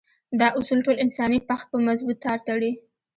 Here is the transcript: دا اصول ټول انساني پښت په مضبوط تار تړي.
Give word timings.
دا 0.39 0.47
اصول 0.59 0.79
ټول 0.85 0.95
انساني 1.05 1.39
پښت 1.49 1.65
په 1.71 1.77
مضبوط 1.87 2.17
تار 2.25 2.39
تړي. 2.47 2.71